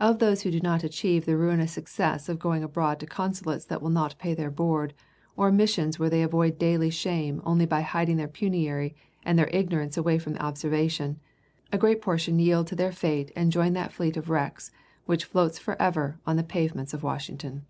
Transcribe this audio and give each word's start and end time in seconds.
Of 0.00 0.18
those 0.18 0.40
who 0.40 0.50
do 0.50 0.60
not 0.60 0.82
achieve 0.82 1.26
the 1.26 1.36
ruinous 1.36 1.72
success 1.72 2.30
of 2.30 2.38
going 2.38 2.62
abroad 2.64 2.98
to 3.00 3.06
consulates 3.06 3.66
that 3.66 3.82
will 3.82 3.90
not 3.90 4.16
pay 4.18 4.32
their 4.32 4.50
board, 4.50 4.94
or 5.36 5.52
missions 5.52 5.98
where 5.98 6.08
they 6.08 6.22
avoid 6.22 6.56
daily 6.58 6.88
shame 6.88 7.42
only 7.44 7.66
by 7.66 7.82
hiding 7.82 8.16
their 8.16 8.28
penury 8.28 8.94
and 9.26 9.38
their 9.38 9.48
ignorance 9.52 9.98
away 9.98 10.18
from 10.18 10.38
observation, 10.38 11.20
a 11.70 11.76
great 11.76 12.00
portion 12.00 12.38
yield 12.38 12.66
to 12.68 12.74
their 12.74 12.92
fate 12.92 13.30
and 13.36 13.52
join 13.52 13.74
that 13.74 13.92
fleet 13.92 14.16
of 14.16 14.30
wrecks 14.30 14.70
which 15.04 15.26
floats 15.26 15.58
forever 15.58 16.18
on 16.26 16.36
the 16.36 16.42
pavements 16.42 16.94
of 16.94 17.02
Washington. 17.02 17.66